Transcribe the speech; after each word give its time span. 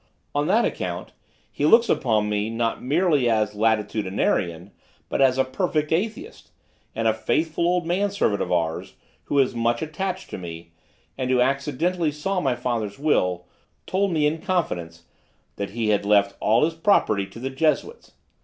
On 0.33 0.47
that 0.47 0.65
account 0.65 1.11
he 1.51 1.63
looks 1.67 1.87
upon 1.87 2.27
me, 2.27 2.49
not 2.49 2.81
merely 2.81 3.29
as 3.29 3.53
Latitudinarian, 3.53 4.71
but 5.09 5.21
as 5.21 5.37
a 5.37 5.43
perfect 5.45 5.91
Atheist, 5.91 6.49
and 6.95 7.07
a 7.07 7.13
faithful 7.13 7.67
old 7.67 7.85
manservant 7.85 8.41
of 8.41 8.51
ours, 8.51 8.95
who 9.25 9.37
is 9.37 9.53
much 9.53 9.83
attached 9.83 10.31
to 10.31 10.39
me, 10.39 10.71
and 11.19 11.29
who 11.29 11.39
accidentally 11.39 12.11
saw 12.11 12.39
my 12.41 12.55
father's 12.55 12.97
will, 12.97 13.45
told 13.85 14.11
me 14.11 14.25
in 14.25 14.39
confidence 14.41 15.03
that 15.57 15.69
he 15.69 15.89
had 15.89 16.03
left 16.03 16.35
all 16.39 16.65
his 16.65 16.73
property 16.73 17.27
to 17.27 17.39
the 17.39 17.51
Jesuits. 17.51 18.13